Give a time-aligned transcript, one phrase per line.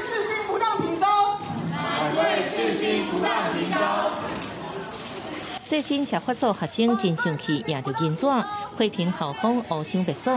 [0.00, 1.06] 世新不当停招，
[1.72, 4.10] 反对世新不当停招。
[5.64, 8.26] 世新社发组学生真生气，赢着银纸，
[8.78, 10.30] 批评校方乌想白素。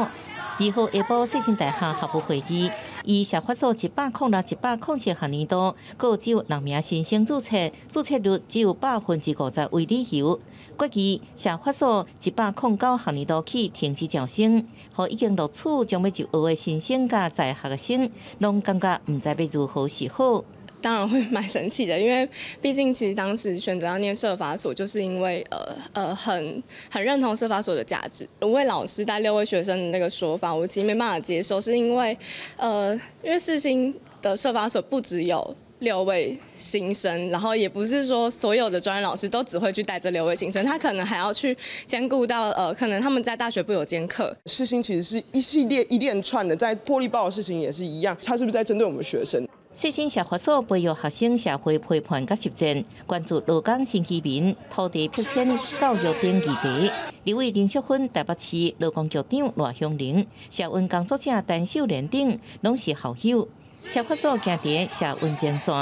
[0.62, 2.70] 二号下晡世新大厦学务会议，
[3.06, 7.56] 以社发所一百零六、一百零七学年度，各只有六名新生注册，
[7.90, 10.38] 注册率只有百分之五十为理由。
[10.78, 20.44] 决议社发所一百零九学年度起停止招生，和已经录取将要入学的新生加在学生，拢感觉毋知要如何是好。
[20.82, 22.28] 当然会蛮生气的，因为
[22.62, 28.28] 毕竟其实当时选择要念社法所，就是因为呃呃很很认同社法所的价值。
[28.42, 32.18] 五位老师带六位学生的那个说法，我其实没办法接受，是因为
[32.58, 32.94] 呃
[33.24, 44.36] 因为世新的社法所不只有六位新生，然后也不是说所有的专任老师都只会去带这六位新生，他可能还要去兼顾到呃可能他们在大学部有兼课。
[44.46, 49.46] 世新其实是一系列一连串的，在破例报的事情也是一样，他是不是在针对我们学生？
[49.82, 56.92] 世新社发所培育学生社会批判甲实践，关注劳工新居民、土地拆迁、教育等议题。
[57.24, 63.48] 立委林淑芬、台北市劳工局长赖香伶、社运工作者陈秀莲等，拢是校友。
[63.88, 65.74] 社发所行伫社运前线，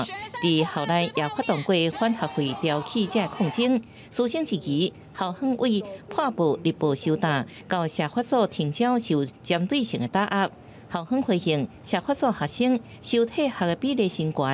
[0.44, 3.82] 伫校内也发动过反学费调起者抗争。
[4.12, 10.52] 苏醒之际，校方为破布立报收单，到社发所停招受针对性的打压。
[10.92, 14.46] 校方回应，社发所学生修体学的比例升高，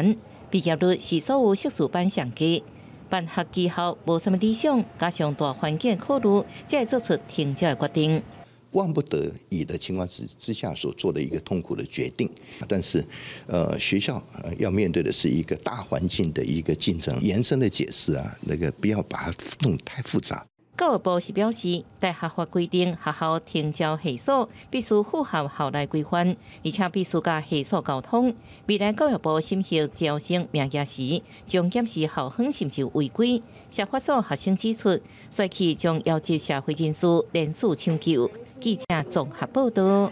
[0.49, 2.63] 毕业率是所有硕士班上低，
[3.09, 8.23] 办学绩效无什么理想，加上大环境考虑，才做出停教的决定。
[8.71, 12.27] 万不得已的情况之之下所做的一个痛苦的决定，
[12.67, 13.05] 但是，
[13.45, 14.19] 呃，学校
[14.57, 20.43] 要面对的是一个大环境的一个竞争，延伸的解释啊，那个不要把它弄太复杂。
[20.75, 26.35] 教育部是表示，大学法规定学校停招系所必须符合校内规范，
[26.66, 28.35] 而且必须甲系所沟通。
[28.66, 33.44] 未来教育部审核招生名额时，将检视校方是不违规。
[33.69, 38.29] 社发所学生指出，帅气将要求社会人士联署抢救。
[38.59, 40.11] 记者综合报道。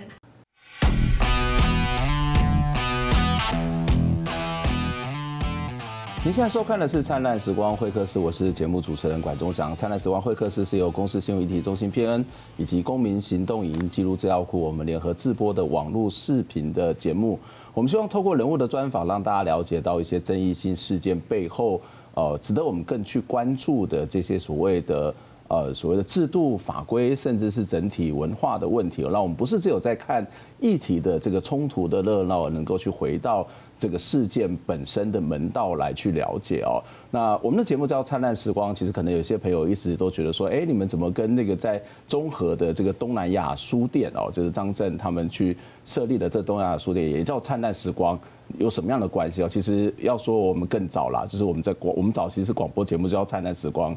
[6.23, 9.73] 您现在收看的是《灿烂时光会客室》，我是节目主持人管中祥。
[9.75, 12.23] 《灿烂时光会客室》是由公司新闻议题中心 PN
[12.57, 17.39] 以及公民行动影音记录资料库我们联合制播的网络视频的节目。
[17.73, 21.81] 我们希望透过人物的专访，让大家了解到一些争议性事件背后，
[22.13, 25.11] 呃，值得我们更去关注的这些所谓的。
[25.51, 30.25] 呃，所谓的制度法规，甚至是整体文化的问题，那我们不是只有在看
[30.61, 33.45] 议题的这个冲突的热闹，能够去回到
[33.77, 36.79] 这个事件本身的门道来去了解哦。
[37.09, 48.17] 那我们的节目叫《灿烂时光》，其实可能有些朋友一直都觉得说，哎，你们怎么跟那个在综合的这个东南亚书店哦，就是张震他们去设立的这东南亚书店，也叫《灿烂时光》，
[48.57, 49.49] 有什么样的关系哦？
[49.49, 53.93] 其实要说我们更早啦，就是我们在广，我们早期是广播节目叫《灿烂时光》。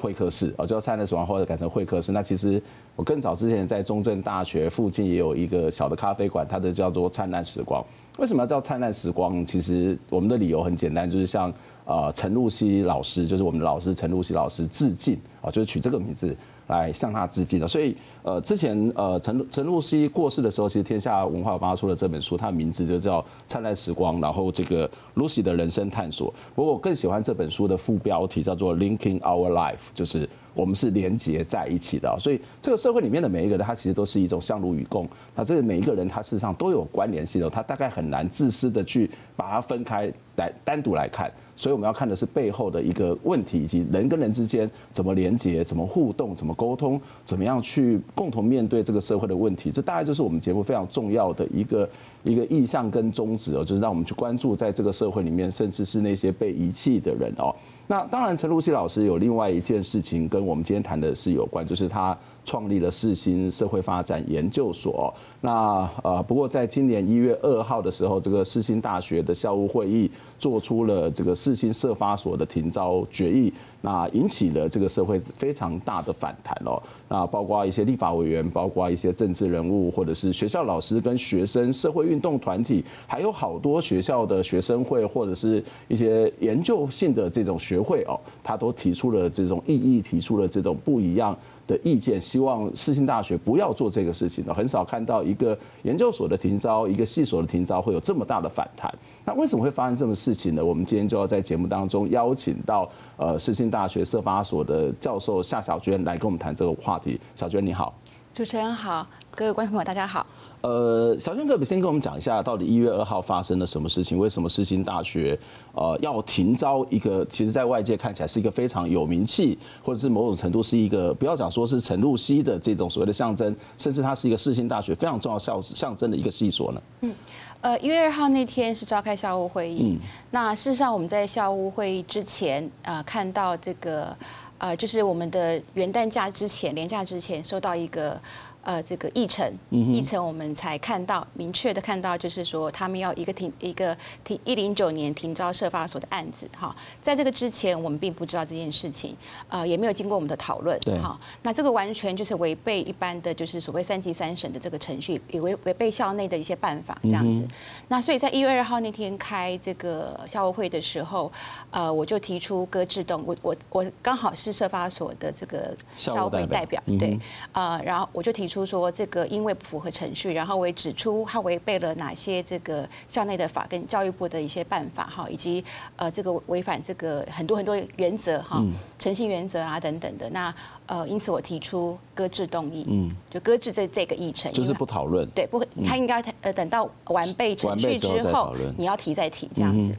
[0.00, 2.12] 会客室啊，叫灿烂时光，或者改成会客室。
[2.12, 2.62] 那其实
[2.96, 7.84] 我更早之前在中正大学附近也有一个小的咖啡馆，它的叫做灿烂时光。
[8.18, 9.44] 为什么要叫灿烂时光？
[9.44, 11.52] 其实我们的理由很简单，就是向
[11.84, 16.36] 啊陈露西老师，就是我们的老师陈露西老师致敬啊，就是取这个名字。
[16.68, 26.32] 来向他致敬的，所以呃，之前呃，陈陈露西过世的时候，其实天下文化发出了这本书，它的名字就叫《灿烂时光》，然后这个 Lucy 的人生探索。
[26.54, 32.12] 不过我更喜欢这本书的副标题叫做 “Linking Our Life”，就是我们是连接在一起的。
[32.18, 35.08] 所以这个社会里面的每一个人，他其实都是一种相濡以共。
[35.36, 41.30] 那这个每一个人，他事实上都有关联性的，他大概很难自私的去把它分开来单独来看。
[41.54, 49.70] 所以我们要看的是背后的一个问题，以及人跟人之间怎么连接、怎么互动、怎么沟通、怎么样去共同面对这个社会的问题。
[49.70, 51.88] 这大概就是我们节目非常重要的一个
[52.22, 57.52] 一个意向跟宗旨哦，就是让我们去关注在这个社会里面，甚至是那些被遗弃的人哦。
[57.90, 62.16] 那当然，陈露西老师有另外一件事情跟我们今天谈的是有关，就是他
[62.48, 65.12] 创立了世新社会发展研究所。
[65.42, 73.52] 那呃，不过在今年一月二号的时候，这个世新大学的校务会议做出了这个世新社发所的停招决议，
[73.82, 76.82] 那引起了这个社会非常大的反弹哦。
[77.08, 91.36] 那包括一些立法委员，包括一些政治人物，或者是学校老师跟学生、社会运动团体，还有好多学校的学生会，或者是一些研究性的这种学会哦，他都提出了这种异议，提出了这种不一样
[91.68, 94.44] 的意见，希望世新大学不要做这个事情。
[94.46, 98.92] 很少看到一个研究所的停招，一个系所的停招会有这么大的反弹。
[99.24, 100.64] 那为什么会发生这么事情呢？
[100.64, 107.20] 我们今天就要在节目当中邀请到呃世新大学社发所的教授夏小娟来跟我们谈这个话题。
[107.36, 107.94] 小娟你好，
[108.32, 110.26] 主持人好，各位观众朋友大家好。
[110.60, 114.18] 呃，小轩可不先跟我们讲一下，到底一月二号发生了什么事情？
[114.18, 115.38] 为什么世新大学
[115.72, 126.82] 呃要停招一个，其实在外界看起来是一个非常有名气，或者是某种程度是一个不要讲说是陈露西的这种所谓的象征，甚至它是一个世新大学非常重要象象征的一个系所呢？
[127.02, 127.14] 嗯，
[127.60, 129.92] 呃，一月二号那天是召开校务会议。
[129.92, 129.98] 嗯，
[130.32, 134.16] 那事实上我们在校务会议之前啊、看到这个
[134.58, 138.20] 呃，就是我们的元旦假之前，连假之前收到一个。
[138.68, 149.16] 呃，这个议程，议程我们才看到明确的看到，就是说他们要一个停一个停一零九年停招设发所的案子哈，在这个之前我们并不知道这件事情，
[149.48, 157.42] 呃，也没有经过我们的讨论，哈，那这个完全就是违背一般的就是所谓三级三审的这个程序，也违违背校内的一些办法这样子。
[157.88, 161.32] 那所以在一月二号那天开这个校务会的时候，
[161.70, 167.18] 呃，我就提出搁置动，我我我刚好是设发所的这个校务会代表，对，
[167.52, 168.57] 呃，然后我就提出。
[168.58, 175.64] 就是说这个因为不符合程序，然后我也指出他违背了哪些这个校内的法跟教育部的一些办法哈，以及
[175.94, 178.60] 呃这个违反这个很多很多原则哈，
[178.98, 180.28] 诚信原则啊等等的。
[180.30, 180.52] 那
[180.86, 189.96] 呃因此我提出搁置动议，嗯，就搁置这这个议程，就是不讨论，对，不，他应该呃等到完备程序之后，你要提再提这样子。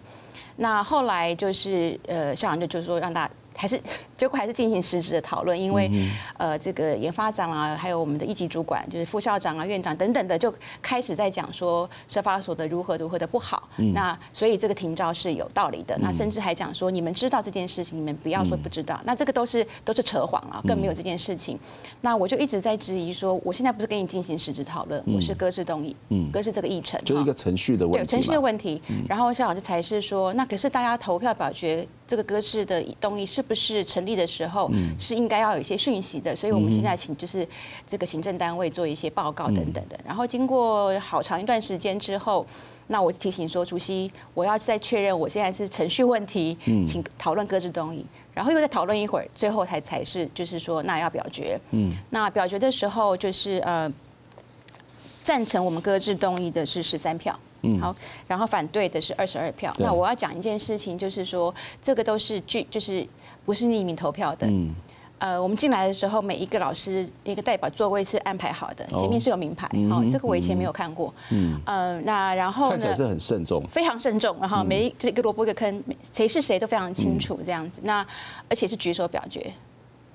[0.57, 3.33] 那后来就是呃校长就就是说让大家。
[3.59, 3.79] 还是
[4.17, 5.91] 结果还是进行实质的讨论，因为
[6.37, 13.67] 呃，这个研发长啊，还有我们的一级主管，就是副校长啊、院长等等的，就开始在讲说社发所的如何如何的不好。
[13.93, 15.97] 那所以这个停招是有道理的。
[15.99, 18.99] 那甚至还讲说，你们知道这件事情，你们不要说不知道。
[19.03, 21.59] 那这个都是都是扯谎啊，更没有这件事情。
[21.99, 25.95] 那我就一直在质疑说，我现在不是跟你进行实质讨论，我是搁置动议，
[26.31, 28.05] 搁置这个议程，就是一个程序的问题。
[28.05, 28.81] 对，程序的问题。
[29.07, 31.87] 然后校长就才是说，那可是大家投票表决。
[32.09, 34.67] 这个搁置的动议是不是成立的时候
[34.97, 37.47] 是应该要有一些讯息的，所以我们现在请就是
[37.85, 39.99] 这个行政单位做一些报告等等的。
[40.03, 42.43] 然后经过好长一段时间之后，
[42.87, 46.57] 那我提醒说，主席，我要再确认我现在是程序问题，
[46.87, 48.03] 请讨论搁置动议。
[48.33, 51.59] 然后又再讨论一会儿，最后才才是就是说那要表决。
[51.69, 53.87] 嗯，那表决的时候就是呃
[55.23, 57.37] 赞成我们搁置动议的是十三票。
[57.61, 57.95] 嗯，好，
[58.27, 59.73] 然后反对的是二十二票。
[59.79, 63.05] 那我要讲一件事情，就是说这个都是据，就是
[63.45, 64.47] 不是匿名投票的。
[64.47, 64.73] 嗯，
[65.17, 69.67] 呃，我们进来的时候，每一个老师一个代表座位是安排好的，前面是有名牌。
[69.91, 71.13] 哦，这个我以前没有看过。
[71.31, 72.71] 嗯，呃，那然后呢？
[72.71, 74.37] 看起来是很慎重，非常慎重。
[74.39, 75.83] 然后每一一个萝卜一个坑，
[76.13, 77.81] 谁是谁都非常清楚，这样子。
[77.83, 78.05] 那
[78.49, 79.51] 而且是举手表决。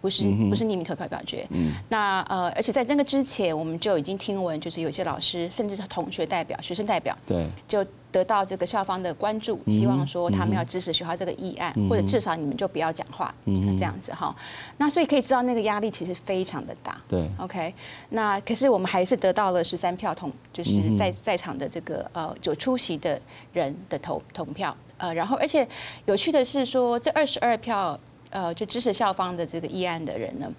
[0.04, 14.36] 不是不是匿名投票表决，嗯、那呃，而且在这个之前，我们就已经听闻，就是有些老师，甚至是同学代表、学生代表，对，就得到这个校方的关注，希望说他们要支持学校这个议案，嗯、或者至少你们就不要讲话，嗯、这样子哈。
[14.76, 17.72] 那所以可以知道那个压力其实非常的大，对，OK。
[18.10, 23.18] 那可是我们还是得到了十三票同，就是在在场的这个呃有出席的
[23.54, 25.66] 人的投投票，呃，然后而且
[26.04, 27.98] 有趣的是说这二十二票。
[28.34, 30.52] 呃，就支持校方的这个议案的人呢，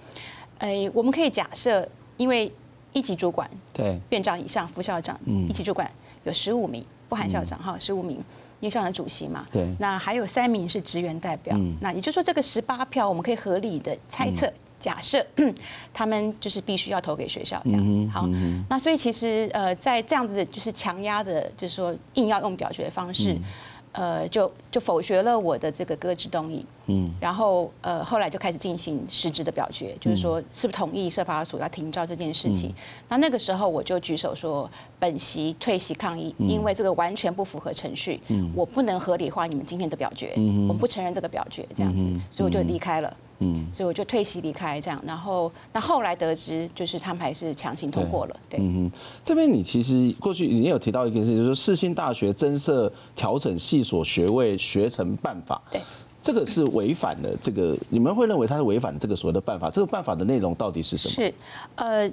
[0.60, 1.86] 呃，我们可以假设，
[2.16, 2.50] 因为
[2.94, 4.00] 一级主管对。
[4.12, 5.92] 院长以上副校长，嗯，一级主管
[6.24, 8.16] 有十五名，不含校长哈，十五名，
[8.62, 14.50] 因为校长主席嘛，对，那还有三名是职员代表，嗯，那也就是说这个十八票，我们可以合理的猜测，
[14.80, 15.22] 假设
[15.94, 18.26] 他们就是必须要投给学校这样，好，
[18.70, 23.38] 那所以其实呃，在这样子就是强压的，就是说硬要用表决的方式。
[23.96, 32.70] 呃，就就否决了我的这个搁置动议，嗯，然后呃，后来就开始进行实质的表决，就是说是不是同意社法所要停招这件事情。
[32.72, 32.76] 嗯、
[33.08, 43.16] 那那个时候我就举手说本席退席抗议，嗯、因为这个完全不符合程序，嗯，我不能合理化你们今天的表决，嗯，我不承认这个表决这样子，嗯、所以我就离开了。
[43.40, 48.60] 嗯，所以我就退席离开这样，然后那后来得知就是他们还是强行通过了，对。
[48.60, 48.92] 嗯嗯哼，
[49.24, 55.82] 这边你其实过去你也有提到一个事情，就是世新大学增设调整系所学位学程办法，对，
[56.22, 59.70] 这个是违反了这个，你们会认为它是违反这个所谓的办法？
[59.70, 61.14] 这个办法的内容到底是什么？
[61.14, 61.34] 是，
[61.76, 62.12] 呃。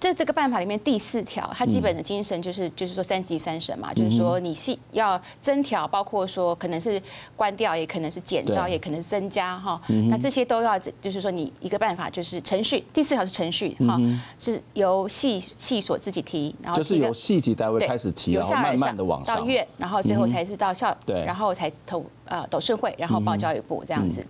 [0.00, 7.00] 这这个办法里面第四条，它基本的精神就是就是说三级三审嘛，就是说你是要增调，包括说可能是
[7.36, 9.78] 关掉，也可能是减招，也可能是增加哈。
[10.08, 14.00] 那这些都要就是说你一个办法就是程序，第四条是程序哈，
[14.38, 19.36] 是由系系所自己提，然后就是由系级单位开始提，然后慢慢的往上。
[19.36, 24.26] 到院，然后最后才是到校，对，然后才投呃董事会，然后报教育部这样子。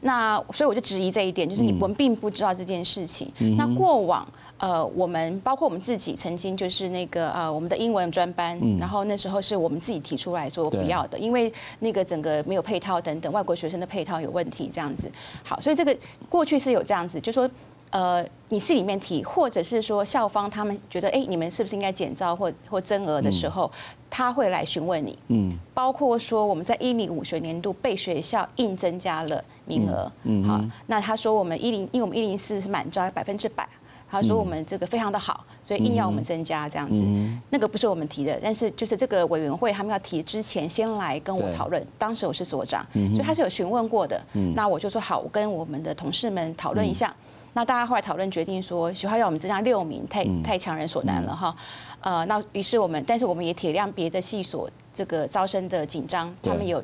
[0.00, 3.30] 那所以我就质疑这一点，就是你们并不知道这件事情。
[3.58, 4.26] 那过往。
[4.60, 15.10] 呃，我们包括我们自己曾经就是那个呃，我们的英文专班，嗯、然后那时候是我们自己提出来说不要的，因为那个整个没有配套等等，外国学生的配套有问题这样子。
[15.42, 15.96] 好，所以这个
[16.28, 17.50] 过去是有这样子，就说
[17.88, 23.78] 呃，你系里面提，或者是说校方他们觉得，哎，你们是不是应该减招或或增额的时候，嗯、
[24.10, 25.18] 他会来询问你。
[25.28, 30.12] 嗯，包括说我们在一零五学年度被学校硬增加了名额。
[30.24, 33.68] 嗯，好，那他说我们一零，因为我们一零四是满招百分之百，
[34.10, 37.02] 他说我们这个非常的好，所以硬要我们增加这样子。
[37.04, 41.84] 嗯、那个不是我们提的，但是就是这个委员会他们要提之前，先来跟我讨论。
[41.98, 44.20] 当时我是所长，所以他是有询问过的。
[44.32, 47.08] 嗯，那我就说好，我跟我们的同事们讨论一下。
[47.08, 51.52] 嗯那大家后来讨论决定说，学校要我们增加六名，太太强人所难了哈。
[52.00, 56.80] 呃，那于是我们，但是我们也体谅别的系所这个招生的紧张，他们有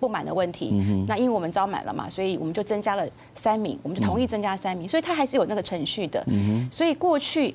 [0.00, 0.70] 不满的问题。
[1.06, 6.24] 那因为我们招满了嘛，所以我们就增加了三名，我们就同意增加三名，所以他还是有那个程序的。
[6.72, 7.54] 所以过去，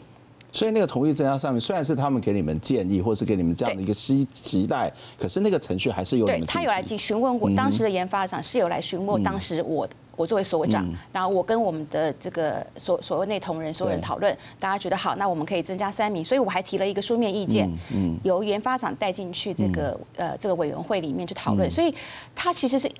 [0.52, 6.25] 所以那个同意增加上面，虽然是他们给你们建议，或是给你们这样的一个期期待，可是那个程序还是有。
[6.25, 9.88] 对，他有来询问过当时的研发长，是有来询问当时我。
[10.15, 17.69] 我作为所长，然后我跟我们的这个所所谓内同仁所有人讨论，大家觉得好，那我们可以增加三名，所以我还提了一个书面意见，
[18.24, 21.93] 由研发长带进去这个、嗯、呃这个委员会里面去讨论，嗯、所以
[22.34, 22.91] 他其实是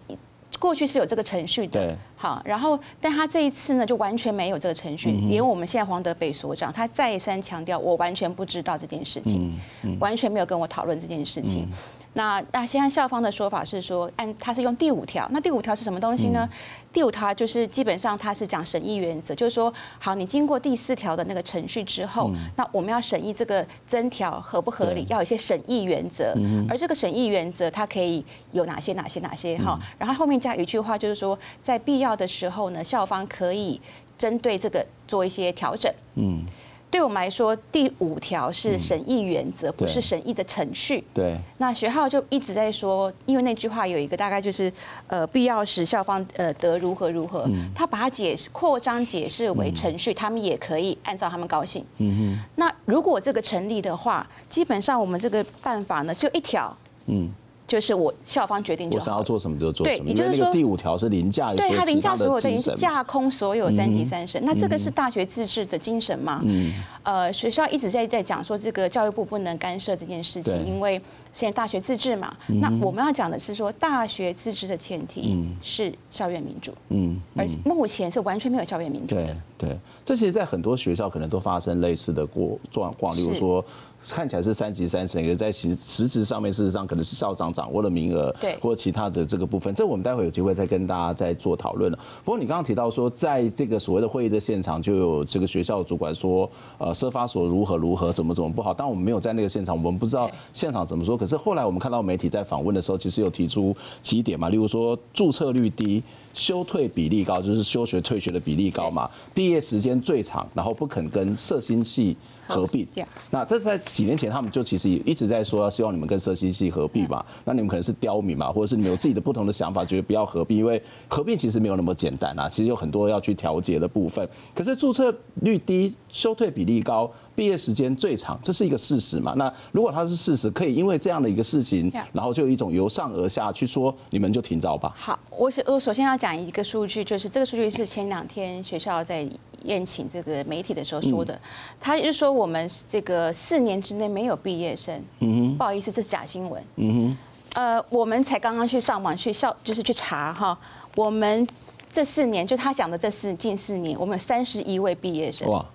[0.60, 9.54] 过去是有这个程序的，好，然后但他这一次呢就完全没有这个程序，连我们现在黄德北所长他再三强调，我完全不知道这件事情，
[9.84, 11.68] 嗯嗯、完全没有跟我讨论这件事情。
[12.16, 16.48] 嗯那那现在校方的说法是说，按他是用第五条，那第五条是什么东西呢？
[16.50, 16.58] 嗯、
[16.94, 33.82] 第五条就是基本上他是讲审议原则，就是说，好，你经过第四条的那个程序之后，嗯、那我们要审议这个增条合不合理，要有一些审议原则，嗯、而这个审议原则它可以有哪些哪些哪些哈，嗯、然后后面加一句话，就是说，在必要的时候呢，校方可以
[34.18, 36.46] 针对这个做一些调整，嗯。
[36.92, 41.04] 对我们来说，第五条是审议原则，嗯、不是审议的程序。
[41.14, 44.72] 对，那学校就一直在说，因为那句话有一个大概就是，
[45.08, 51.86] 呃，必要时校方呃得如何如何，嗯、他把它解释扩张解释为程序，嗯、他们也可以按照他们高兴。
[51.98, 56.76] 嗯哼，那如果这个成立的话，基本上我们这个办法呢，就一条。
[57.08, 57.30] 嗯。
[57.68, 60.06] 就是我校方决定就好，我想要做什么就做什么。
[60.06, 64.42] 对，也就是说第五条是凌驾于，对他凌驾所有，等于是架空所有三级三审。
[64.46, 66.42] 那这个是大学自治的精神吗？
[66.44, 66.72] 嗯，
[67.04, 71.02] 呃，学校一直在在讲说这个教育部不能干涉这件事情，因为
[71.36, 72.36] 现在大学自治嘛。
[72.48, 76.72] 那我们要讲的是说，大学自治的前提是校园民主。
[76.90, 79.26] 嗯，而目前是完全没有校园民主的。
[79.26, 83.64] 对对，这其实，在很多学校可能都发生类似的过状况，例如说。
[84.08, 91.98] 看起来是三级三审，也在实实质上面，事实上可能是校长掌握了名额，对，或其他的这个部分，这我们待会有机会再跟大家再做讨论了。
[92.24, 98.72] 不过你刚刚提到说，在这个所谓的会议的现场，就有这个学校主管说，呃，社发所如何如何，怎么怎么不好。
[98.72, 101.18] 但我们没有在那个现场，我们不知道现场怎么说。
[101.18, 106.04] 可是后来我们看到媒体在访问的时候，其实有提出几点嘛，例如说注册率低。
[106.36, 109.10] 休退比例高，就是休学退学的比例高嘛。
[109.34, 112.14] 毕业时间最长，然后不肯跟社心系
[112.46, 112.86] 合并。
[113.32, 117.26] 那这是在几年前，他们就其实也一直在说，要希望你们跟社心系合并嘛。
[117.46, 122.50] 那你们可能是刁民嘛，或者是你们有自己的不同的想法，觉得不要合并，因为合并其实没有那么简单啊。
[122.50, 124.28] 其实有很多要去调节的部分。
[124.54, 127.10] 可是注册率低，休退比例高。
[127.36, 129.34] 毕业时间最长，这是一个事实嘛？
[129.36, 134.94] 那如果它是事实，可以因为这样的一个事情，然后就有一种由上而下去说，你们就停招吧。
[134.98, 139.28] 好，我首我首先要讲一个数据，就是这个数据是前两天学校在
[139.64, 141.42] 宴请这个媒体的时候说的，嗯、
[141.80, 144.96] 他就说我们这个四年之内没有毕业生。
[145.20, 146.64] 嗯哼，不好意思，这是假新闻。
[146.78, 147.18] 嗯哼，
[147.62, 150.58] 呃，我们才刚刚去上网去校，就是去查哈，
[150.96, 151.46] 我们
[151.92, 155.50] 这四年就他讲的这四近四年，我们有三十一位毕业生。
[155.50, 155.66] 哇。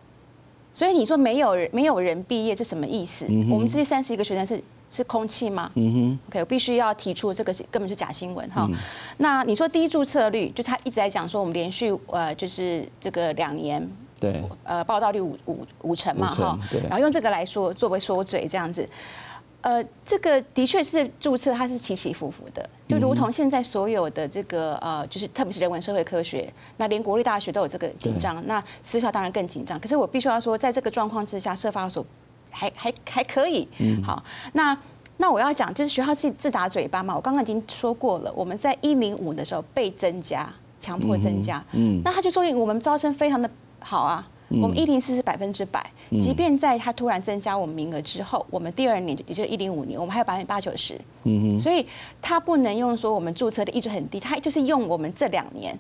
[0.73, 3.27] 所以你说没有人没有人毕业，这什么意思？
[3.29, 5.71] 嗯、我们这些三十一个学生是是空气吗？
[5.75, 8.67] 嗯哼，OK，我必须要提出这个是根本是假新闻哈。
[8.71, 8.77] 嗯、
[9.19, 18.89] 那你说低注册率，就他一直在讲说我们连续呃就是这个两年对呃报道率五五五成嘛哈，然后用这个来说作为缩嘴这样子。
[19.62, 29.79] 呃，这个的确是注册，它是起起伏伏的，就如同现在所有的这个呃，就是特别是人文社会科学，那连国立大学都有这个紧张，那私校当然更紧张。
[29.79, 32.05] 可是我必须要说，在这个状况之下，社发所
[32.50, 33.69] 还还还可以。
[33.79, 34.25] 嗯，好，
[34.55, 34.76] 那
[35.19, 37.14] 那我要讲，就是学校自己自打嘴巴嘛。
[37.14, 40.49] 我刚刚已经说过了，我们在一零五的时候被增加，
[40.81, 41.62] 强迫增加。
[41.73, 43.50] 嗯，嗯那他就说我们招生非常的
[43.81, 44.26] 好啊。
[44.50, 45.85] 我们一零四是百分之百，
[46.21, 51.00] 即便在他突然增加我们名额之后，我们第二年也就是一零五年，我们还有百分之八九十。
[51.25, 51.87] 嗯哼，所以
[52.21, 55.78] 它不能用说我们注册的一直很低，它就是用我们这两年。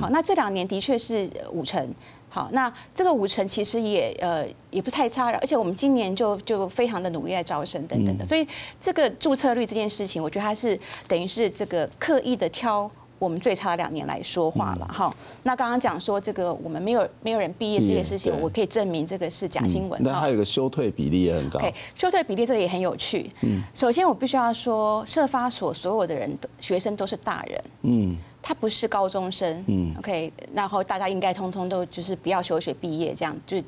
[0.00, 1.92] 好，那这两年的确是五成。
[2.28, 8.46] 好，那这个五成其实也呃也不太差，而且我们今年就就非常的努力在招生等等的，所以
[8.80, 12.90] 这个注册率这件事情，我觉得它是等于是这个刻意的挑。
[13.22, 15.14] 我们最差的两年来说话了哈。
[15.44, 20.02] 那刚刚讲说这个我们没有没有人毕业这个事情，我可以证明这个是假新闻。
[20.02, 21.60] 那还有一个休退比例也很高。
[21.60, 23.30] 对，休退比例这个也很有趣。
[23.42, 27.64] 嗯，首先我必须要说，社发所所有的人都学生都是大人。
[27.82, 28.16] 嗯。
[28.44, 29.64] 他不是高中生。
[29.68, 29.94] 嗯。
[30.00, 33.64] OK，然后大家应该通通都就是不要休学毕业，这样就是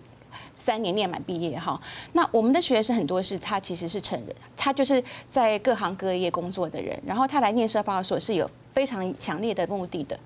[0.56, 1.80] 三年念满毕业哈。
[2.12, 8.50] 那我们的学生很多是他其实是成人，他就是在各行各业工作的人，然后他来念社发所是有。
[8.74, 10.18] 非常强烈的目的的，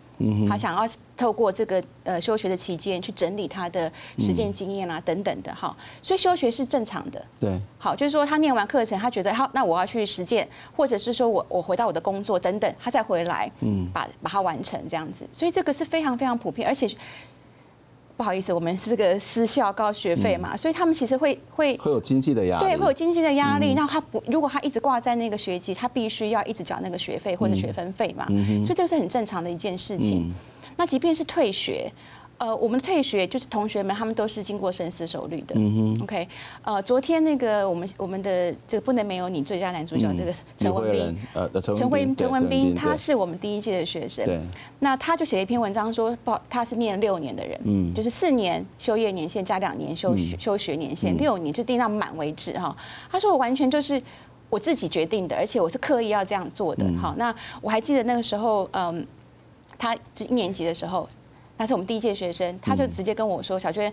[0.49, 7.23] 他想要透过这个呃休学的期间去整理他的实践经验啊等等的哈，所以休学是正常的。
[7.39, 16.89] 对，好，就是说他念完课程，他觉得好，那我要去实践，或者是说我我回到我的工作等等，他再回来，嗯，把把它完成这样子，所以这个是非常非常普遍，而且。
[18.19, 23.75] 不好意思，我们是个私校高学费嘛，嗯、所以他们其实会会会有经济的压力，对，会有经济的压力。
[23.75, 30.23] 那、嗯、他不，如果他一直挂在那个学籍，他必须要一直缴那个学费或者学分费嘛，嗯、所以这是很正常的一件事情。
[30.23, 30.35] 嗯、
[30.77, 31.91] 那即便是退学。
[32.39, 35.57] 呃，我们退学就是同学们，他们都是经过深思熟虑的。
[35.57, 36.03] 嗯哼。
[36.05, 36.29] OK，
[36.63, 44.25] 呃，昨天那个我们我们的这个不能没有你最佳男主角这个陈文斌，呃，陈文陈文彬，他是我们第一届的学生。
[44.25, 44.41] 对。
[44.79, 52.77] 那他就写了一篇文章说，不，他是念六年的人，嗯，就是四年修业年限加两年休学休学年限，六年就定到满为止哈。
[53.11, 54.01] 他说我完全就是
[54.49, 56.87] 我自己决定的，而且我是刻意要这样做的。
[57.03, 59.05] 好，那我还记得那个时候，嗯，
[59.77, 61.09] 他就一年级的时候。
[61.59, 63.93] 他是我们第一届学生，他就直接跟我说：“小娟，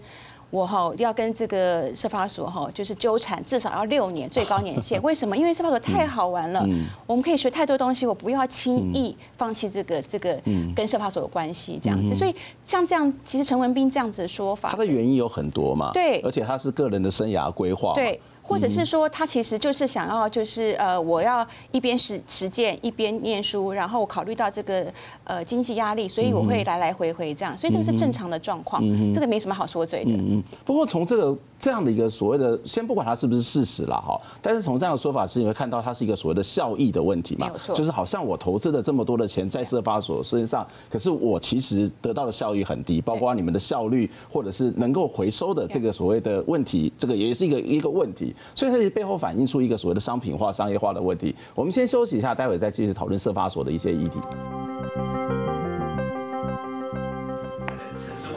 [0.51, 5.01] 我哈要跟这个社法所哈，就是纠缠至少要六年最高年限。
[5.03, 5.35] 为什么？
[5.35, 6.63] 因为社法所太好玩了，
[7.07, 10.39] 我们可以学太多东西，我不要轻易放弃这个这个
[10.75, 12.13] 跟社法所有关系这样子。
[12.13, 24.85] 所以像这样，其实陈文斌这样子的说法，他的原因有很多嘛，对，而且他是个人的生涯规划，对。”或者是说，他其实就是想要，就是呃，我要一边实实践，一边念书，然后考虑到这个
[25.23, 30.11] 呃经济压力，所以我会来来回回这样，所以这个是正常的状况，这个没什么好说嘴的。
[30.11, 31.37] 嗯，不过从这个。
[31.57, 51.35] 这样的一个所谓的，先不管它是不是事实了哈，但是从这样的说法是，你会看到它是一个所谓的效益的问题嘛，就是好像我投资了这么多的钱在社发所身上，可是我其实得到的效益很低，包括你们的效率或者是能够回收的这个所谓的问题，这个也是一个一个问题，所以它背后反映出一个所谓的商品化、商业化的问题。
[51.53, 54.19] 我们先休息一下，待会再继续讨论社发所的一些议题。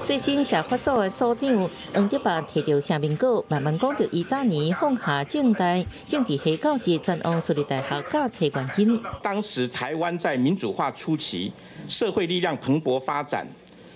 [0.00, 8.88] 最新社发所的所长黄德拔提着声明稿，慢慢讲着伊早年放下政大，政治黑教节转往私立大学教册关键。
[9.20, 11.52] 当时台湾在民主化初期，
[11.88, 13.46] 社会力量蓬勃发展，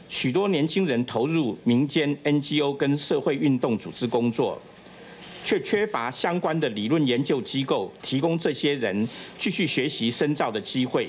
[0.08, 4.60] 许多年轻人投入民间 NGO 跟社会运动组织工作，
[5.44, 11.08] 却缺乏相关的理论研究机构提供这些人继续学习深造的机会，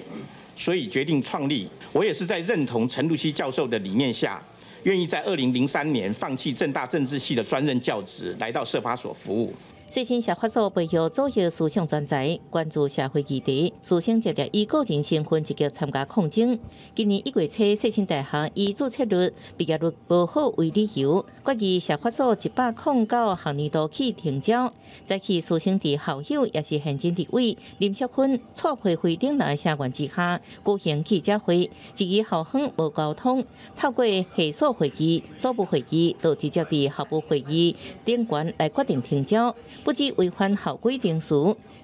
[0.56, 1.68] 所以决定创立。
[1.92, 4.42] 我也是在认同陈露西教授的理念下。
[4.84, 9.54] 愿意在二零零三年放弃正大政治系的专任教职，来到社发所服务。
[9.94, 16.58] 最新社发所培育左翼思想专才，关注社会议题，思想直接以个人身份积极参加抗争。
[16.96, 24.74] 今年一月初，世新大学以注册率、毕业率不好为理由，决议社发所一百零九学年度起停招。
[25.06, 34.04] 在其思想的校友也是现任立委林淑芬错配会顶来声援之下，举行记者会，质疑校方无沟通，透过
[34.36, 39.56] 系所会议、所部会议，都直接的校部会议顶管来决定停招。
[39.84, 41.34] 不只违反校规定时，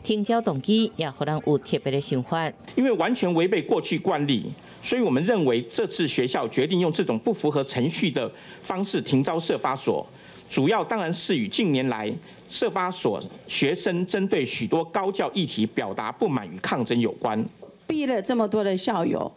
[0.04, 2.52] 停招动机也可能有特别的想法。
[2.76, 4.46] 因为完全违背过去惯例，
[4.82, 8.32] 所以我们认为这次学校决定用这种不符合程序的
[8.62, 10.06] 方式停招社发所，
[10.50, 12.10] 主要当然是与近年来
[12.48, 17.44] 社发所学生针对许多高教议题表达不满与抗争有关。
[17.86, 19.30] 毕了这么多的校友，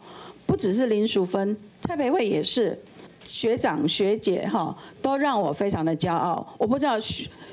[0.45, 2.79] 不只是林淑芬，蔡培慧也是。
[3.25, 6.45] 学长学姐哈，都让我非常的骄傲。
[6.57, 6.99] 我不知道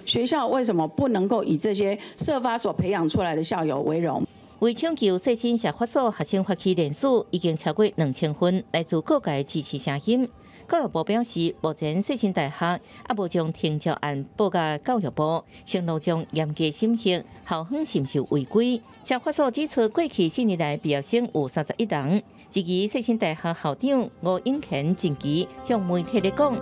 [0.04, 4.22] 学学校为什么不能够以这些社发所培养出来的校友为荣。
[4.58, 10.28] 为抢救世新社发所学生发起连署，已经超过两千份，来自各界支持声音。
[10.68, 18.80] 教育部表示，目前世新大学也无将停招案报告教育部，承诺将严格审核校方是不是违规。
[19.02, 22.22] 社发所指出，过去四年来毕业生有三十一人。
[22.52, 26.54] 质疑世新大学校长吴英权近期向媒体的讲。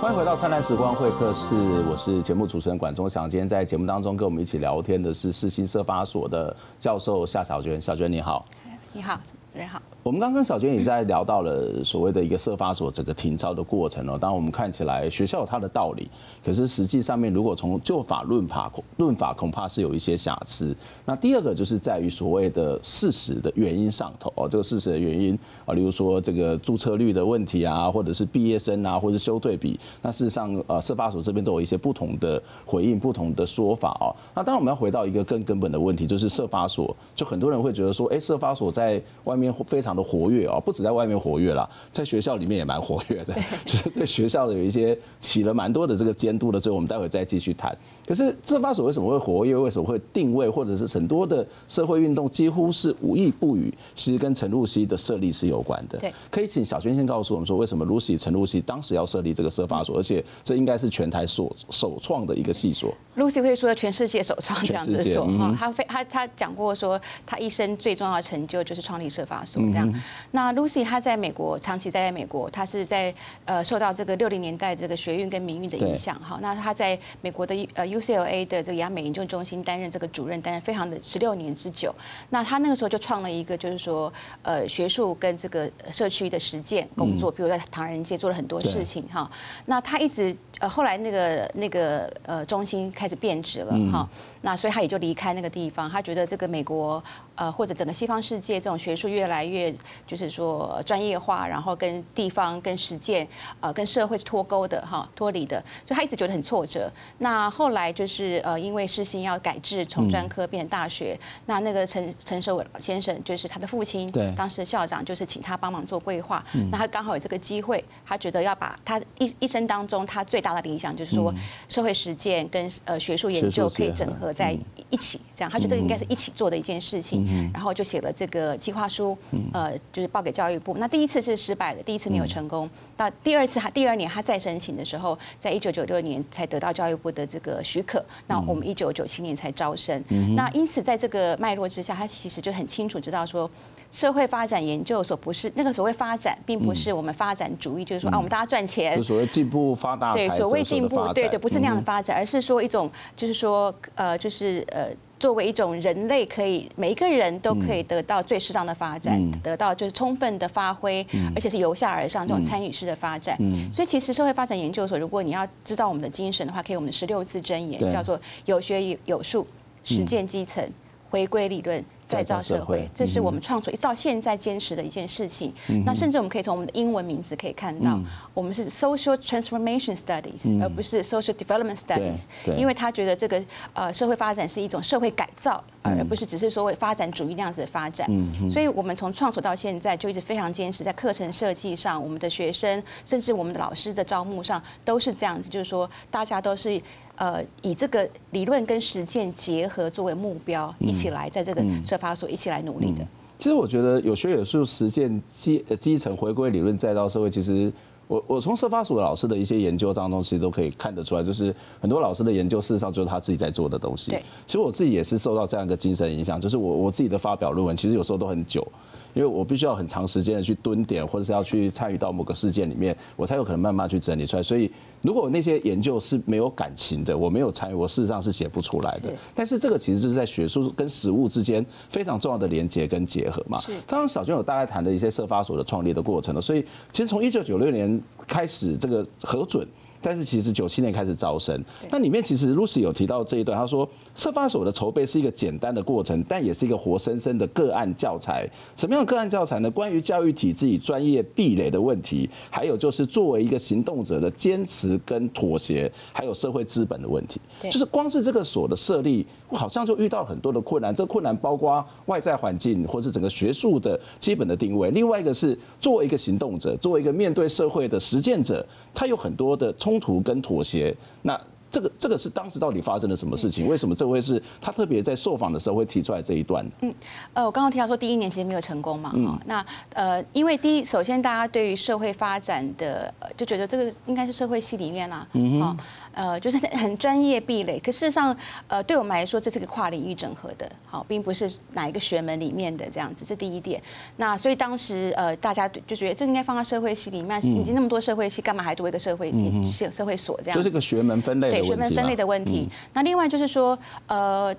[0.00, 1.56] 欢迎回到灿烂时光会客室，
[1.90, 3.28] 我是节目主持人管中祥。
[3.28, 8.46] 今天在节目当中跟我们一起聊天的是世新社发所的教授夏小娟，小娟你好。
[8.92, 9.82] 你好，主持人好。
[10.04, 14.16] 我们刚刚小娟也在聊到了所谓的一个社发所整个停招的过程哦。
[14.18, 16.08] 当然我们看起来学校有它的道理，
[16.42, 20.74] 可是实际上面如果从旧法论法论法，恐怕是有一些瑕疵。
[21.04, 34.14] 那第二个就是在于所谓的事实的原因上头哦，这个事实的原因啊，例如说这个注册率的问题啊，或者是毕业生啊，或者是修对比，那事实上呃社发所这边都有一些不同的回应、不同的说法哦。
[34.34, 47.76] 那当然我们要回到一个更根本的问题，就是社发所，就很多人会觉得说，哎，社发所在外面非常的活跃哦，不止在外面活跃啦，在学校里面也蛮活跃的， 就是对学校的有一些起了蛮多的这个监督的，所以我们待会再继续谈。
[48.06, 49.54] 可是社发所为什么会活跃？
[49.54, 50.48] 为什么会定位？
[50.48, 55.98] 或者是很多的社会运动几乎是无意不语，其实跟陈露西的设立是有关的。
[55.98, 62.94] 对，可以请小娟先告诉我们说，为什么 Lucy 陈露西当时要设立这个社发所，而且这应该是全台所首创的一个系所。
[63.16, 70.02] Lucy 可以说全世界首创这样子所哈，他非他他讲过说，他一生最重要的成就就是创立社发所这样。
[70.32, 73.14] 那 Lucy 他在美国长期在美国，他是在
[73.44, 76.38] 呃受到这个六零年代这个学运跟民运的影响哈。
[76.42, 81.94] 那他在美国的呃 UCLA 的这个亚美研究中心担任这个主任，担任非常的十六年之久。
[82.30, 84.12] 那他那个时候就创了一个就是说
[84.42, 89.30] 呃学术跟这个社区的实践工作，比如在唐人街做了很多事情哈。
[89.66, 94.08] 那他一直呃后来那个那个呃中心开始变质了哈。
[94.40, 97.02] 那所以他也就离开那个地方，他觉得这个美国
[97.34, 99.67] 呃或者整个西方世界这种学术越来越
[100.06, 103.26] 就是说专业化，然后跟地方跟实践
[103.60, 106.90] 呃跟社会是脱钩的哈脱离的，所以他一直觉得很挫折。
[107.18, 121.34] 那后来就是呃因为世新要改制，从专科变成大学，那那个陈陈守伟先生就是他的父亲，对，当时校长就是请他帮忙做规划，那他刚好有这个机会，他觉得要把他一一生当中他最大的理想就是说
[121.68, 124.32] 社会实践跟呃学术研究可以整合。
[124.38, 124.56] 在
[124.90, 129.18] 一起，这样他觉得这个应该是一起做的一件事情，然后就写了这个计划书，
[129.52, 129.57] 呃，
[129.92, 130.76] 就是报给教育部。
[130.78, 132.68] 那第一次是失败的，第一次没有成功。
[132.96, 138.04] 到第二次，他第二年他再申请的时候，在一九九六年才得到教育部的这个许可。
[138.26, 140.02] 那我们一九九七年才招生。
[140.34, 143.50] 那因此在这个脉络之下，他其实就很清楚知道说。
[143.90, 161.04] 社会发展研究所不是那个所谓发展，并不是我们发展主义，就是说啊，我们大家赚钱，就所谓进步发大财，对，所谓进步，对对，不是那样的发展，而是说一种，就是说呃，就是呃，作为一种人类，可以每一个人都可以得到最适当的发展，得到就是充分的发挥，
[161.34, 163.36] 而且是由下而上这种参与式的发展。
[163.72, 169.46] 所以其实社会发展研究所，如果你要知道我们的精神的话，可以我们的十六字箴言叫做有学有术，
[169.84, 170.62] 实践基层，
[171.10, 171.84] 回归理论。
[172.08, 175.52] 再造社会，这是我们创作到现在坚持的一件事情。
[175.84, 178.00] 那甚至我们可以从我们的英文名字可以看到，
[178.32, 182.20] 我们是 Social Transformation Studies，而不是 Social Development Studies。
[182.56, 183.44] 因为他觉得这个
[183.74, 188.08] 呃社会发展是一种社会改造，而不是只是说为发展主义那样子的发展。
[188.48, 196.80] 所以我们从创所到现在就一直非常坚持在课程设计上，我们的学生甚至我们的老师的招募上都是这样子，就是说大家都是。
[197.18, 203.06] 呃，以这个理论跟实践结合作为目标，一起来在这个社发所一起来努力的。
[203.38, 207.72] 其实我觉得有学有术，实践基基层回归理论再到社会，其实
[208.08, 214.10] 我我从社发所的老师的一些研究当中，其实都可以看得出来，就是很多老师的研究事实上就是他自己在做的东西。
[214.10, 218.66] 对，其实我自己也是受到这样一个精神影响，就是我我自己的发表论文，其实有时候都很久。
[219.14, 224.42] 因为我必须要很长时间的去蹲点，或者是要去参与到某个事件里面，我才有可能慢慢去整理出来。
[224.42, 229.10] 所以，如果那些研究是没有感情的，我没有参与，我事实上是写不出来的。
[229.34, 233.60] 但是这个其实就是在学术跟实务之间非常重要的连接跟结合嘛。
[233.88, 239.66] 刚刚小娟有大概谈的一些社发所的创立的过程了，所以其实从一九九六年开始这个核准。
[240.00, 248.48] 但是其实九七年开始招生，那里面其实 Lucy 有提到这一段，他说设发所的筹备是一个简单的过程，但也是一个活生生的个案教材。
[248.76, 249.68] 什么样的个案教材呢？
[249.68, 257.40] 关于教育体制与专业壁垒的问题，还有就是作为一个行动者的坚持跟妥协，还有社会资本的问题。
[257.64, 260.94] 就是光是这个所的设立，好像就遇到很多的困难。
[260.94, 264.90] 这个困难包括外在环境，或是整个学术的基本的定位。
[264.90, 269.74] 另外一个是作为一个行动者，作为一个面对社会的实践者，他有很多的。
[269.78, 273.68] 冲突跟妥协，那这个这个是当时到底发生了什么事情？
[273.68, 276.66] 为什么这位是他特别在受访的时候会提出来这一段？
[276.80, 276.92] 嗯，
[277.32, 285.76] 呃，我刚刚提到说第一年其实没有成功嘛，嗯，那呃，因为第一，首先大家对于社会发展的就觉得这个应该是社会系里面啦，嗯哼。
[286.18, 293.80] 呃，就是很专业壁垒，可事实上，呃，对我们来说，这是个跨领域整合的，好，并不是哪一个学门里面的这样子，这第一点。
[294.16, 299.32] 那所以当时，呃，大家就觉得这应该放到社会系里面，已经那么多社会系，干嘛还多一个社会
[299.64, 300.56] 社社会所这样？
[300.56, 302.68] 就是个学门分类，对学门分类的问题。
[302.92, 303.78] 那另外就是说，
[304.08, 304.52] 呃。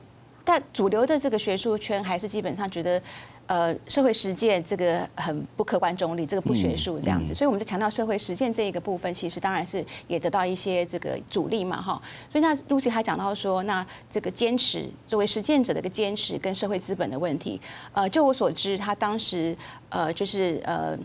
[0.45, 2.99] 但主流的这个学术圈还是基本上觉得。
[3.49, 11.99] 呃，社会实践这个很不客观中立，这个不学术这样子，所以我们在强调社会实践这一个部分，其实当然是也得到一些这个阻力嘛，哈。
[12.31, 17.59] 所以那 Lucy 还讲到说，那这个坚持作为实践者的一个坚持跟社会资本的问题，
[17.91, 19.57] 呃，就我所知，他当时
[19.89, 20.95] 呃就是呃。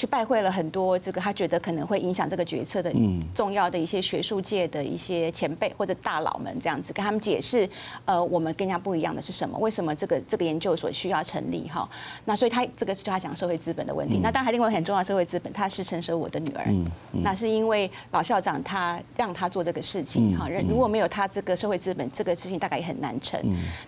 [0.00, 2.90] 去拜会了很多这个他觉得可能会影响这个决策的
[3.34, 7.68] 重要的一些学术界的一些前辈或者大佬们这样子跟他们解释，
[8.06, 9.58] 呃，我们更加不一样的是什么？
[9.58, 11.68] 为什么这个这个研究所需要成立？
[11.68, 11.86] 哈，
[12.24, 14.18] 那所以他这个就他讲社会资本的问题。
[14.22, 16.64] 那当然，另外很重要的社会资本，他是陈舍我的女儿。
[17.12, 20.34] 那是因为老校长他让他做这个事情。
[20.34, 23.38] 哈，如果没有他这个社会资本，这个事情大概也很难成。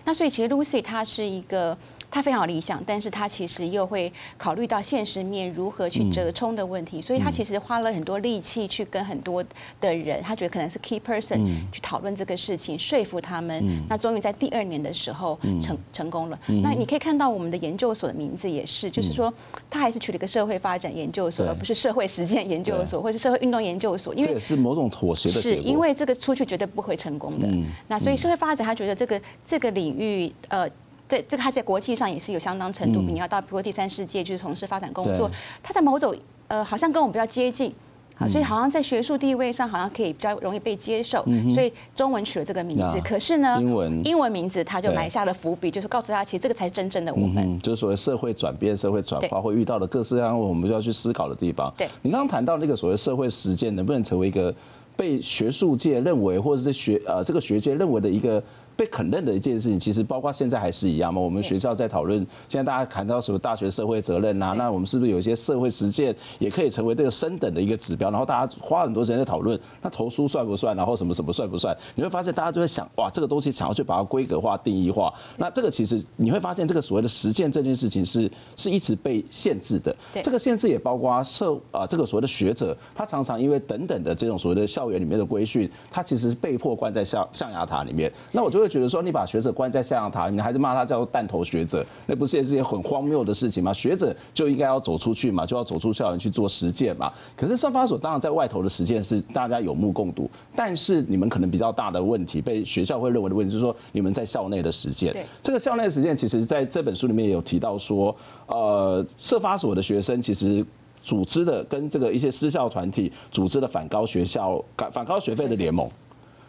[0.05, 1.75] 那所以其实 Lucy 她是一个。
[2.13, 9.43] 他非常理想，但是他其实又会考虑到现实面如何去折冲的问题，所以他其实花了很多力气去跟很多
[9.79, 13.63] 的人，他觉得可能是 key person 去讨论这个事情，说服他们。
[13.89, 16.39] 那终于在第二年的时候成成功了。
[16.61, 19.33] 那你可以看到我们的研究所的名字也是，就是说
[19.69, 25.41] 他还是取了一个社会发展研究所，而不是社会实践研究所或是社会运动研究所，因为这是某种妥协的。
[25.41, 27.47] 是因为这个出去绝对不会成功的。
[27.87, 30.69] 那所以社会发展，他觉得这个这个领域呃。
[31.07, 35.29] 对，这个他在国际上也是有相当程度，你要到比如第三世界去从事发展工作，
[35.61, 36.15] 他在某种
[36.47, 37.73] 呃，好像跟我们比较接近，
[38.15, 42.99] 好，所以好像在学术地位上好像可以比较容易被接受，所以中文取了这个名字。
[43.03, 51.71] 可是呢，英文英文名字他就埋下了伏笔，就是告诉大家，其实这个才是真正的我们，就是所谓社会转变、社会转化会遇到的各式各样我们就要去思考的地方。
[51.77, 54.53] 对，你刚刚谈到那个所谓社会实践能不能成为一个
[54.95, 58.41] 被学术界认为，或者是学呃这个学界认为的一个。
[58.75, 61.21] 被肯认的一件事情，其实包括现在还是一样嘛。
[61.21, 68.09] 我们学校在讨论，现在大家谈到什么大学社会责任呐、啊，那我们是不是有一些社会实践也可以成为这个升等的一个指标？
[68.09, 70.75] 然后大家花很多时间在讨论，那投书算不算？
[70.75, 71.75] 然后什么什么算不算？
[71.95, 75.13] 你会发现大家就会想，哇，这个东西想要去把它规格化、定义化。
[75.37, 79.95] 那这个其实你会发现，这个所谓的实践这件事情是是一直被限制的。
[80.23, 88.11] 这个限制也包括社啊，这个所谓的学者，他常常因为等等的这种所谓的校园里面的规训，他其实是被迫关在象象牙塔里面。
[88.31, 93.73] 那我就会觉得说，你把学者关在象牙塔，你还是骂他叫做弹头学者，那不是也是一件很荒谬的事情吗？
[93.73, 97.11] 学者就应该要走出去嘛，就要走出校园去做实践嘛。
[97.35, 105.13] 可是社发所当然在外头的实践是大家有目共睹，但是你们可能比较大的问题，被学校会认为的问题，就是说你们在校内的实践。
[105.41, 108.15] 这个校内实践，其实在这本书里面也有提到说，
[108.47, 110.65] 呃，社发所的学生其实
[111.03, 115.89] 组织的跟这个一些私校团体组织的反高学校、反高学费的联盟。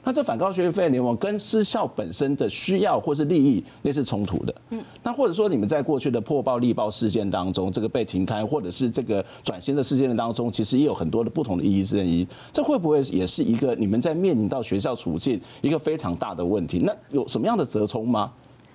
[0.05, 4.55] 那这反高学费联盟跟私校本身的需要或是利益那是冲突的。
[4.71, 12.27] 嗯，那或者说你们在过去的破报力报事件当中，这个被停刊或者是这个转型的事件当中，其实也有很多的不同的意义之一。
[12.53, 16.79] 这会不会也是一个你们在面临到学校处境一个非常大的问题？
[16.79, 18.31] 那有什么样的折冲吗？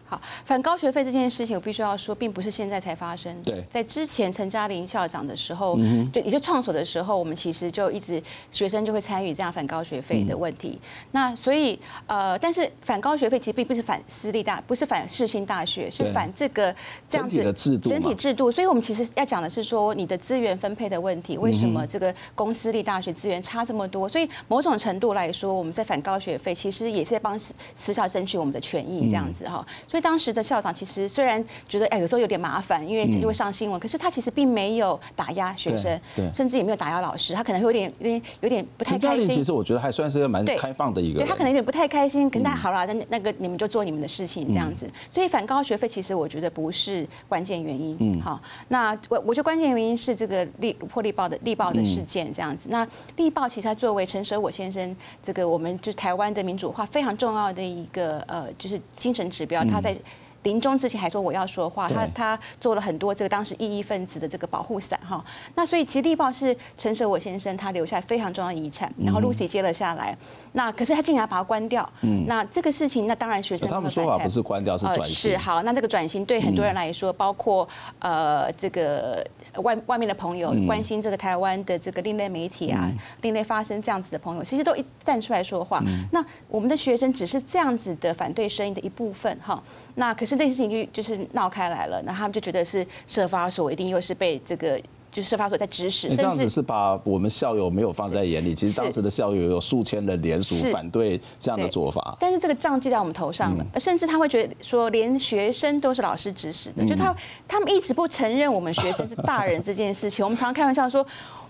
[0.09, 3.31] 好，反高学费这件事情，我必须要说，并不是现在才发生。
[3.43, 8.19] 对，在之前陈嘉玲校长的时候，嗯，就也就创所的时候，我们其实就一直
[8.49, 10.79] 学生就会参与这样反高学费的问题。
[10.81, 16.75] 嗯、那所以呃，但是反高学费其实并不是反私立大，不是反世新大学，是反这个
[17.07, 18.51] 这样子的制度，整体制度。
[18.51, 24.09] 所以我们其实要讲的是说，你的资源分配的问题，为什么这个公私立大学资源差这么多？
[24.09, 29.63] 所以某种程度来说，我们在反高学费，其实也是在帮私校争取我们的权益，这样子哈。
[29.87, 29.98] 所以。
[29.99, 35.99] 当时的校长其实虽然觉得哎，有时候有点麻烦，因为就会上新闻，可是他其实并没有打压学生，
[36.33, 39.29] 甚至也没有打压老师，他可能会有点有点有点不太开心。
[39.29, 44.89] 其实我觉得还算是个蛮开放的一个，对，他可能有点不太开心，跟大家好了，那那个你们就做你们的事情这样子。
[45.09, 47.97] 所以反高学费其实我觉得不是关键原因。
[47.99, 52.69] 嗯，好，那我我觉得关键原因是这个立破立报的立报的事件这样子。
[52.71, 59.88] 那立报其实他作为陈舍我先生这个我们就是台湾的民主化非常重要的一个呃就是精神指标，他在。
[59.93, 60.03] sea,
[60.43, 65.23] 临终之前还说我要说话，他他做了很多这个当时异议分子的这个保护伞哈，
[65.55, 70.17] 那所以其实立报是陈舍我先生他留下非常重要的遗产，然后 Lucy 接了下来。
[70.51, 75.31] 那可是他竟然把它关掉，嗯，那这个事情，那当然学生他们说法不是关掉，是转型。
[75.31, 77.67] 是好，那这个转型对很多人来说，包括
[77.99, 79.23] 呃这个
[79.57, 85.83] 外外面的朋友关心这个台湾的这个另类媒体啊，另类发生这样子的朋友，其实都一站出来说话。
[86.11, 89.61] 那我们的学生只是这样子的反对声音的一部分哈。
[89.99, 94.81] 那可是这件事情就就是闹开来了，那他们就觉得是社发所一定又是被这个。
[95.11, 98.53] 就是社发所在指使，你这样子是把我们校友没有放在眼里。
[98.53, 102.15] 其实当时的校友有数千人联署反对这样的做法。
[102.19, 107.11] 但是这个账记在我们头上了，甚至他会觉得说，连学生都是老师指使的，就他
[107.47, 110.23] 他们一直不承认我们学生是大人这件事情。
[110.23, 111.03] 我们常常开玩笑说。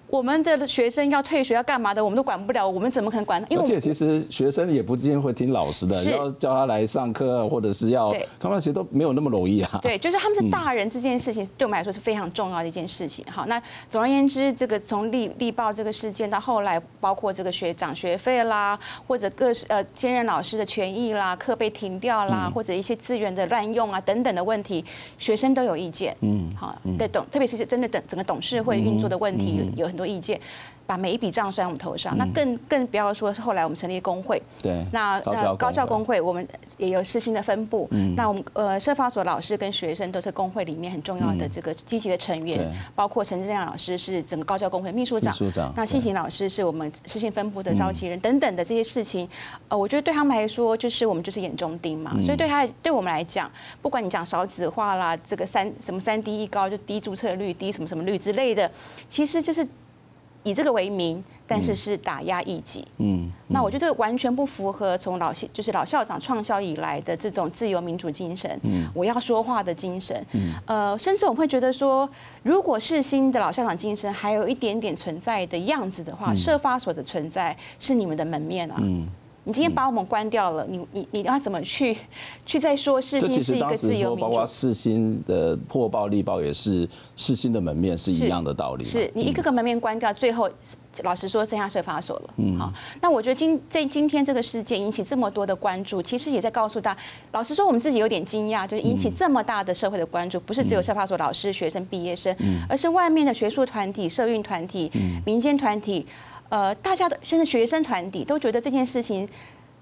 [0.09, 3.39] 我们的学生要退学要干嘛的，我们都管不了，我们怎么可能管？
[3.47, 9.79] 因为而且其实学生也不一定会听老师的，要叫他来上课，或者是要，他们其实都没有那么容易啊。
[9.83, 13.23] 对，就是他们是大人这件事情，对我们来说是非常重要的一件事情。
[13.29, 24.83] 好，那总而言之，这个从力力报这个事件到后来，包括这个学长学费啦，或者各呃兼任老师的权益啦，课被停掉啦，或者一些资源的滥用啊等等的问题，
[25.19, 26.17] 学生都有意见。
[26.21, 29.98] 嗯，好，对董，特别是针对整整个董事会运作的问题，有很。
[29.99, 30.39] 多意见，
[30.87, 32.17] 把每一笔账算我们头上。
[32.17, 37.87] 那更更不要说是后来我们成立工会，对，那那高教工会，我们也有世新的分布。
[37.91, 45.73] 嗯，那我们呃社发所老师跟学生都是工会里面很重要的这个积极的成员，包括陈志亮老师是整个高校工会秘书长，秘书长。
[45.75, 49.27] 那信晴老师是我们世新分部的召集人等等的这些事情，
[49.67, 52.15] 呃，我觉得对他们来说，就是我们就是眼中钉嘛。
[52.21, 58.71] 所以对他对我们来讲，不管你讲少子化啦，这个三什么三低一高，就低注册率、低什么什么率之类的，
[59.07, 59.67] 其实就是。
[60.43, 62.87] 以这个为名，但是是打压异己。
[62.97, 68.59] 嗯，嗯，那我觉得这个完全不符合从老校就是老校长创校以来的这种自由民主精神。
[68.63, 70.25] 嗯，我要说话的精神。
[70.33, 72.09] 嗯，呃，甚至我们会觉得说，
[72.43, 78.75] 如果是新的老校长精神还有一点点存在的样子的话，社发所的存在是你们的门面啊。
[78.79, 79.07] 嗯。
[79.49, 81.97] 你今天把我们关掉了，你你你要怎么去
[82.45, 84.21] 去再说事情是一个自由民主？
[84.21, 88.83] 包括世新的破暴力爆也是世新的门面是一样的道理。
[88.83, 90.47] 是你一个个门面关掉，最后
[91.01, 92.33] 老实说剩下社发所了。
[92.37, 102.35] 嗯，好，那我觉得今在今天这个事件引起这么多的关注，其实也在告诉大家，老实说我们自己有点惊讶，就是引起这么大的社会的关注，不是只有社发所老师、学生、毕业生，
[102.69, 104.91] 而是外面的学术团体、社运团体、
[105.25, 106.05] 民间团体。
[106.49, 109.27] 呃，大家的甚至学生团体都觉得这件事情，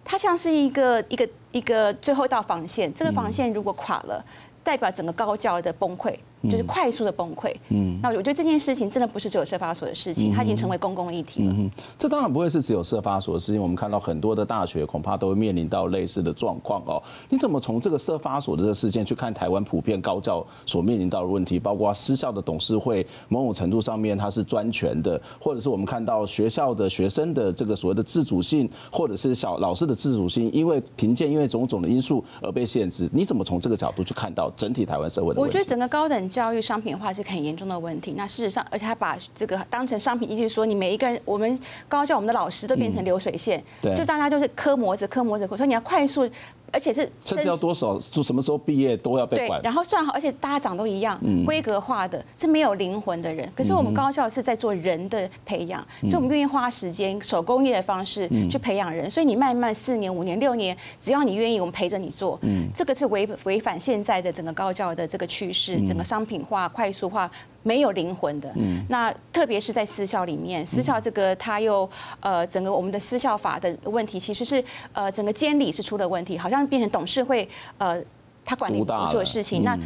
[0.04, 4.24] 它像是一个一个一个最后一道防线，这个防线如果垮了，
[4.64, 6.16] 代表整个高教的崩溃。
[6.50, 7.54] 就是快速的崩溃。
[7.70, 11.54] 嗯，那我觉得这件事情真的不是只有社发所的事情，它已经成为公共议题了。
[11.58, 13.62] 嗯，这当然不会是只有社发所的事情。
[13.62, 17.02] 我们看到很多的大学恐怕都会面临到类似的状况哦。
[17.30, 21.60] 你怎么从这个社发所的这个事件去看台湾普遍高教所面临到的问题？
[21.60, 33.10] 包括私校的董事会某种程度上面它是专权的，或者是我们看到学校的学生的这个所谓的自主性，或者是小老师的自主性，因为凭借因为种种的因素而被限制。
[33.12, 35.50] 你怎么从这个角度去看到整体台湾社会的问题？
[35.50, 38.14] 我觉得整个高等教育商品化是很严重的问题。
[38.16, 46.30] 那事实上，而且他把这个当成商品，意思说你每一个人，我们高校我们的老师都变成流水线，就大家就是磕模子、磕模子，我说你要快速。
[46.72, 49.62] 而且是甚至要多少，就什么时候毕业都要被管。
[49.62, 53.50] 对，然后算好，而且大家长都一样，规格化的，是没有灵魂的人。
[53.56, 59.10] 可是我们高校是在做人的培养，所以我们愿意花时间手工业的方式去培养人。
[59.10, 62.38] 所以你慢慢四年、五年、六年，只要你愿意，我们陪着你做。
[62.42, 67.30] 嗯这个是违违反现在的整个高教的这个趋势，整个商品化、快速化。
[67.68, 68.50] 没有灵魂的，
[68.88, 71.88] 那特别是在私校里面，私校这个他又
[72.22, 78.02] 呃，整个我们的私校法的问题，其实是呃，整个监理是出了问题，好像变成董事会呃，
[78.46, 79.78] 他管理所有事情，那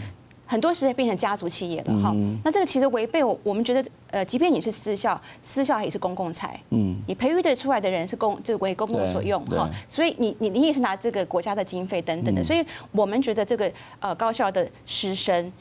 [0.46, 2.13] 很多时候变成家族企业了哈。
[2.44, 15.52] 那这个其实违背我，我们觉得呃，即便你是私校，私校也是公共财，嗯，你培育的出来的人是公，就为公共所用哈，所以你你你也是拿这个国家的经费等等的，所以我们觉得这个呃高校的师生。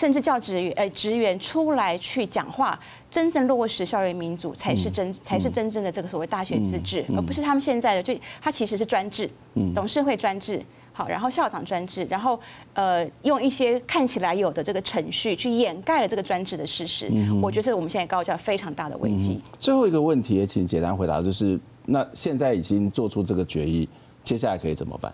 [0.00, 2.78] 甚至教职员、呃职员出来去讲话，
[3.10, 9.28] 真正落实校园民主，才是真才是真正的这个所谓大学自治，而不是他们现在的，就他其实是专制，
[9.74, 12.40] 董事会专制，好，然后校长专制，然后
[12.72, 19.38] 呃用一些看起来有的这个程序去掩盖了这个专制的事实，我觉得这是我们现在高教非常大的危机。
[19.58, 23.86] 最后一个问题也请简单回答，就是那现在已经做出这个决议，
[24.24, 25.12] 接下来可以怎么办？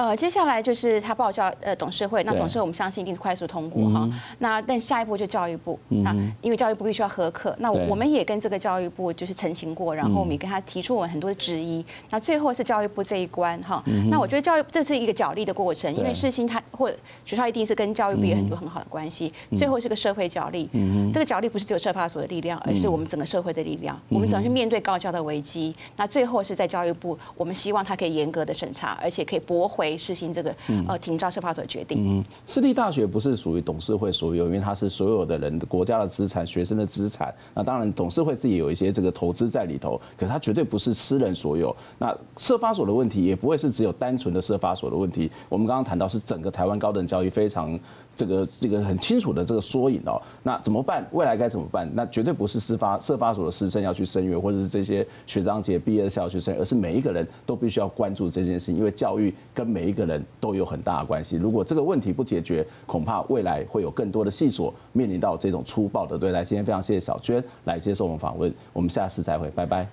[0.00, 4.08] 呃，接下来就是他报教呃董事会，那董事会我们相信一定是快速通过哈。
[4.38, 11.84] 那但下一步就教育部，那因为教育部必须要核可，那我们也跟这个教育部就是澄清过，然后我们也跟他提出我们很多的质疑。
[12.08, 13.84] 那最后是教育部这一关哈。
[14.10, 16.90] 那我觉得教育这是一个角力的过程，因为世新他或
[17.26, 19.30] 学校一定是跟教育部有很多很好的关系。
[19.58, 20.66] 最后是个社会角力，
[21.12, 24.00] 这个角力不是只有社发所的力量，而是我们整个社会的力量。
[24.08, 25.76] 我们怎么去面对高教的危机？
[25.94, 29.89] 那最后是在教育部，我们希望他可以严格的审查，而且可以驳回。
[29.96, 30.54] 实行这个
[30.88, 32.18] 呃停招社发所的决定。
[32.18, 37.34] 嗯，私立大学不是属于董事会所有，因为它是所有的人国家的资产、学生的资产。
[37.54, 41.74] 那当然董事会自己有一些这个投资在里头，可是它绝对不是私人所有。
[41.98, 45.30] 那社发所的问题也不会是只有单纯的社发所的问题。
[45.48, 47.78] 我们刚刚谈到是整个台湾高等教育非常。
[48.16, 50.20] 这个这个很清楚的这个缩影哦。
[50.42, 51.06] 那怎么办？
[51.12, 51.90] 未来该怎么办？
[51.94, 61.36] 那绝对不是私发社发所的师生要去声援，或者是这些学长姐毕业的校学生，而是每一个人都必须要关注这件事情，因为教育跟每一个人都有很大的关系。
[61.36, 66.44] 如果这个问题不解决，恐怕未来会有更多的细所面临到这种粗暴的对待。
[66.44, 69.88] 今天非常谢谢小娟来接受我们访问，我们下次再会，拜拜。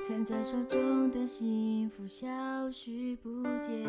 [0.00, 2.26] 攒在手中的幸福消
[2.70, 3.84] 失不见，